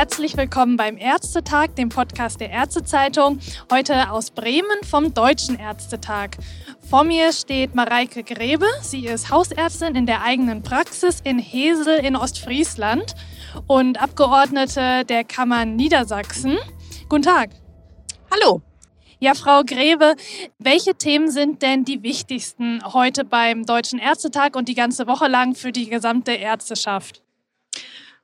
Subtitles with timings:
[0.00, 3.38] Herzlich willkommen beim Ärztetag, dem Podcast der Ärztezeitung.
[3.70, 6.38] Heute aus Bremen vom Deutschen Ärztetag.
[6.88, 8.64] Vor mir steht Mareike Grebe.
[8.80, 13.14] Sie ist Hausärztin in der eigenen Praxis in Hesel in Ostfriesland
[13.66, 16.56] und Abgeordnete der Kammer Niedersachsen.
[17.10, 17.50] Guten Tag.
[18.30, 18.62] Hallo.
[19.18, 20.14] Ja, Frau Greve,
[20.58, 25.54] welche Themen sind denn die wichtigsten heute beim Deutschen Ärztetag und die ganze Woche lang
[25.54, 27.22] für die gesamte Ärzteschaft?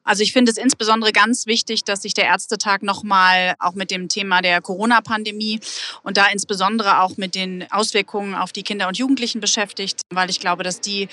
[0.06, 4.08] Also ich finde es insbesondere ganz wichtig, dass sich der Ärztetag nochmal auch mit dem
[4.08, 5.60] Thema der Corona-Pandemie
[6.04, 10.38] und da insbesondere auch mit den Auswirkungen auf die Kinder und Jugendlichen beschäftigt, weil ich
[10.38, 11.08] glaube, dass die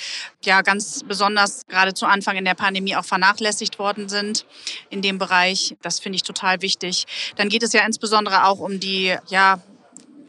[0.45, 4.45] ja ganz besonders gerade zu Anfang in der Pandemie auch vernachlässigt worden sind
[4.91, 5.75] in dem Bereich.
[5.81, 7.05] Das finde ich total wichtig.
[7.35, 9.59] Dann geht es ja insbesondere auch um die ja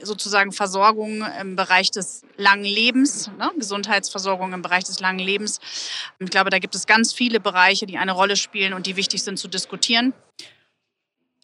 [0.03, 3.51] sozusagen Versorgung im Bereich des langen Lebens, ne?
[3.57, 5.61] Gesundheitsversorgung im Bereich des langen Lebens.
[6.19, 9.23] Ich glaube, da gibt es ganz viele Bereiche, die eine Rolle spielen und die wichtig
[9.23, 10.13] sind zu diskutieren.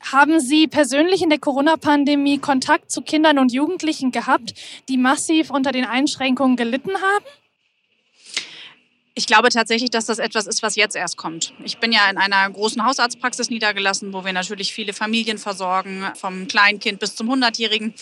[0.02, 4.54] Haben Sie persönlich in der Corona-Pandemie Kontakt zu Kindern und Jugendlichen gehabt,
[4.88, 7.24] die massiv unter den Einschränkungen gelitten haben?
[9.20, 11.52] Ich glaube tatsächlich, dass das etwas ist, was jetzt erst kommt.
[11.62, 16.48] Ich bin ja in einer großen Hausarztpraxis niedergelassen, wo wir natürlich viele Familien versorgen, vom
[16.48, 17.92] Kleinkind bis zum Hundertjährigen.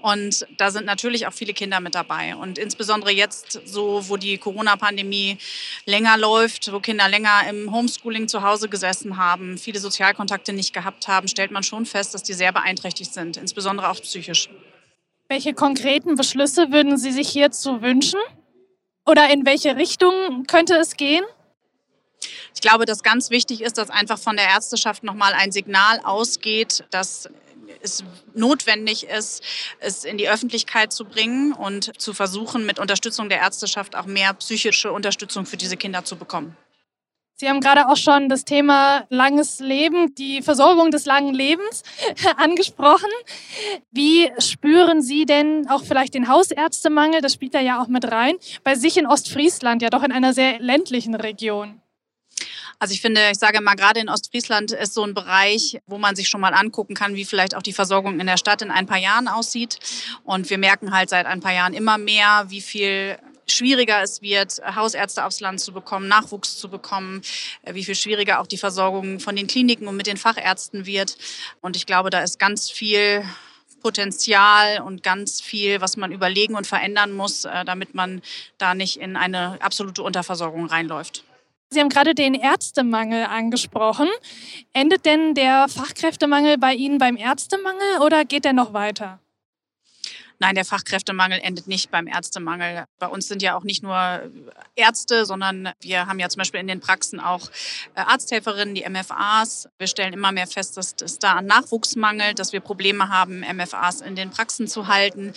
[0.00, 2.36] Und da sind natürlich auch viele Kinder mit dabei.
[2.36, 5.38] Und insbesondere jetzt, so wo die Corona-Pandemie
[5.84, 11.08] länger läuft, wo Kinder länger im Homeschooling zu Hause gesessen haben, viele Sozialkontakte nicht gehabt
[11.08, 14.48] haben, stellt man schon fest, dass die sehr beeinträchtigt sind, insbesondere auch psychisch.
[15.28, 18.20] Welche konkreten Beschlüsse würden Sie sich hierzu wünschen?
[19.08, 21.24] Oder in welche Richtung könnte es gehen?
[22.54, 26.84] Ich glaube, dass ganz wichtig ist, dass einfach von der Ärzteschaft nochmal ein Signal ausgeht,
[26.90, 27.30] dass
[27.80, 29.42] es notwendig ist,
[29.80, 34.34] es in die Öffentlichkeit zu bringen und zu versuchen, mit Unterstützung der Ärzteschaft auch mehr
[34.34, 36.54] psychische Unterstützung für diese Kinder zu bekommen.
[37.40, 41.84] Sie haben gerade auch schon das Thema langes Leben, die Versorgung des langen Lebens
[42.36, 43.08] angesprochen.
[43.92, 48.34] Wie spüren Sie denn auch vielleicht den Hausärztemangel, das spielt da ja auch mit rein,
[48.64, 51.80] bei sich in Ostfriesland, ja doch in einer sehr ländlichen Region?
[52.80, 56.16] Also ich finde, ich sage mal, gerade in Ostfriesland ist so ein Bereich, wo man
[56.16, 58.86] sich schon mal angucken kann, wie vielleicht auch die Versorgung in der Stadt in ein
[58.86, 59.78] paar Jahren aussieht.
[60.24, 63.16] Und wir merken halt seit ein paar Jahren immer mehr, wie viel
[63.58, 67.22] schwieriger es wird, Hausärzte aufs Land zu bekommen, Nachwuchs zu bekommen,
[67.62, 71.18] äh, wie viel schwieriger auch die Versorgung von den Kliniken und mit den Fachärzten wird.
[71.60, 73.24] Und ich glaube, da ist ganz viel
[73.80, 78.22] Potenzial und ganz viel, was man überlegen und verändern muss, äh, damit man
[78.58, 81.24] da nicht in eine absolute Unterversorgung reinläuft.
[81.70, 84.08] Sie haben gerade den Ärztemangel angesprochen.
[84.72, 89.20] Endet denn der Fachkräftemangel bei Ihnen beim Ärztemangel oder geht der noch weiter?
[90.40, 92.84] Nein, der Fachkräftemangel endet nicht beim Ärztemangel.
[93.00, 94.22] Bei uns sind ja auch nicht nur
[94.76, 97.50] Ärzte, sondern wir haben ja zum Beispiel in den Praxen auch
[97.96, 99.68] äh, Arzthelferinnen, die MFAs.
[99.78, 103.40] Wir stellen immer mehr fest, dass es da an Nachwuchs mangelt, dass wir Probleme haben,
[103.40, 105.32] MFAs in den Praxen zu halten,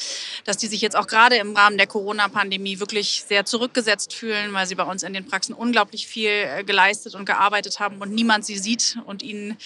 [0.46, 4.68] dass die sich jetzt auch gerade im Rahmen der Corona-Pandemie wirklich sehr zurückgesetzt fühlen, weil
[4.68, 8.46] sie bei uns in den Praxen unglaublich viel äh, geleistet und gearbeitet haben und niemand
[8.46, 9.58] sie sieht und ihnen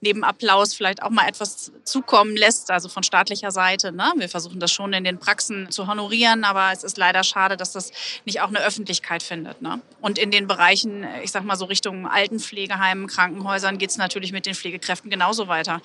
[0.00, 3.90] neben Applaus vielleicht auch mal etwas zukommen lässt, also von staatlicher Seite.
[3.90, 4.12] Ne?
[4.16, 7.56] Wir versuchen das schon schon in den Praxen zu honorieren, aber es ist leider schade,
[7.56, 7.90] dass das
[8.26, 9.62] nicht auch eine Öffentlichkeit findet.
[9.62, 9.80] Ne?
[10.02, 14.44] Und in den Bereichen, ich sag mal so Richtung Altenpflegeheimen, Krankenhäusern geht es natürlich mit
[14.44, 15.80] den Pflegekräften genauso weiter.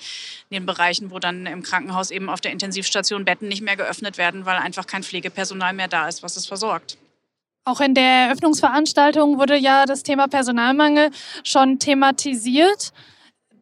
[0.50, 4.18] In den Bereichen, wo dann im Krankenhaus eben auf der Intensivstation Betten nicht mehr geöffnet
[4.18, 6.98] werden, weil einfach kein Pflegepersonal mehr da ist, was es versorgt.
[7.64, 11.10] Auch in der Eröffnungsveranstaltung wurde ja das Thema Personalmangel
[11.42, 12.92] schon thematisiert.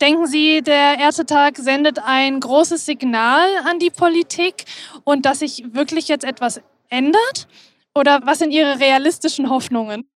[0.00, 4.64] Denken Sie, der Ärztetag sendet ein großes Signal an die Politik
[5.02, 7.48] und dass sich wirklich jetzt etwas ändert?
[7.96, 10.08] Oder was sind Ihre realistischen Hoffnungen?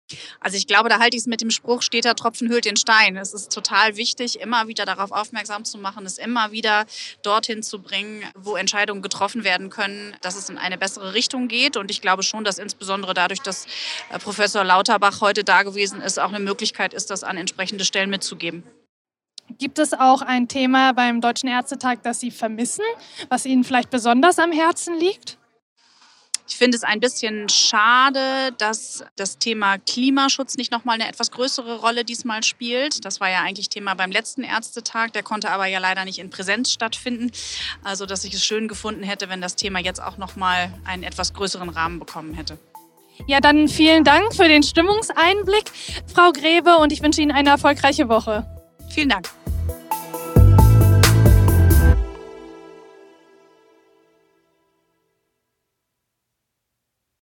[0.40, 3.16] Also ich glaube, da halte ich es mit dem Spruch, steter Tropfen hüllt den Stein.
[3.16, 6.84] Es ist total wichtig, immer wieder darauf aufmerksam zu machen, es immer wieder
[7.22, 11.76] dorthin zu bringen, wo Entscheidungen getroffen werden können, dass es in eine bessere Richtung geht.
[11.76, 13.66] Und ich glaube schon, dass insbesondere dadurch, dass
[14.10, 18.10] äh, Professor Lauterbach heute da gewesen ist, auch eine Möglichkeit ist, das an entsprechende Stellen
[18.10, 18.64] mitzugeben.
[19.58, 22.84] Gibt es auch ein Thema beim Deutschen Ärztetag, das Sie vermissen,
[23.28, 25.38] was Ihnen vielleicht besonders am Herzen liegt?
[26.50, 31.78] Ich finde es ein bisschen schade, dass das Thema Klimaschutz nicht nochmal eine etwas größere
[31.78, 33.04] Rolle diesmal spielt.
[33.04, 36.28] Das war ja eigentlich Thema beim letzten Ärztetag, der konnte aber ja leider nicht in
[36.28, 37.30] Präsenz stattfinden.
[37.84, 41.34] Also, dass ich es schön gefunden hätte, wenn das Thema jetzt auch nochmal einen etwas
[41.34, 42.58] größeren Rahmen bekommen hätte.
[43.28, 45.70] Ja, dann vielen Dank für den Stimmungseinblick,
[46.12, 48.44] Frau Grebe, und ich wünsche Ihnen eine erfolgreiche Woche.
[48.90, 49.30] Vielen Dank.